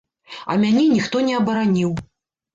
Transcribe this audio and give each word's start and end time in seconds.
А 0.53 0.55
мяне 0.63 0.85
ніхто 0.95 1.23
не 1.29 1.37
абараніў. 1.43 1.95